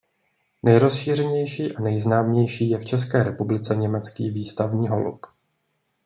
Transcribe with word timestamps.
Nejrozšířenější 0.63 1.75
a 1.75 1.81
nejznámější 1.81 2.69
je 2.69 2.77
v 2.77 2.85
České 2.85 3.23
republice 3.23 3.75
německý 3.75 4.29
výstavní 4.29 4.87
holub. 4.87 5.25